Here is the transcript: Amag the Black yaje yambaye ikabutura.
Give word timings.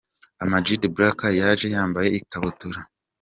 Amag 0.43 0.67
the 0.81 0.89
Black 0.95 1.19
yaje 1.41 1.67
yambaye 1.75 2.09
ikabutura. 2.19 2.79